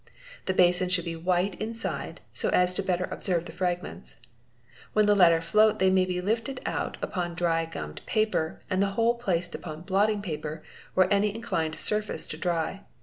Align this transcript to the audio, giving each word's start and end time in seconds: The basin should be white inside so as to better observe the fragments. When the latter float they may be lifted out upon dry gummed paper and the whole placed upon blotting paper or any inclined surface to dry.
The 0.45 0.55
basin 0.55 0.89
should 0.89 1.05
be 1.05 1.15
white 1.15 1.61
inside 1.61 2.21
so 2.33 2.49
as 2.49 2.73
to 2.73 2.81
better 2.81 3.07
observe 3.11 3.45
the 3.45 3.51
fragments. 3.51 4.15
When 4.93 5.05
the 5.05 5.13
latter 5.13 5.41
float 5.41 5.77
they 5.77 5.91
may 5.91 6.05
be 6.05 6.19
lifted 6.21 6.59
out 6.65 6.97
upon 7.03 7.35
dry 7.35 7.65
gummed 7.67 8.03
paper 8.07 8.63
and 8.67 8.81
the 8.81 8.87
whole 8.97 9.13
placed 9.13 9.53
upon 9.53 9.81
blotting 9.83 10.23
paper 10.23 10.63
or 10.95 11.07
any 11.13 11.35
inclined 11.35 11.77
surface 11.77 12.25
to 12.29 12.37
dry. 12.37 12.81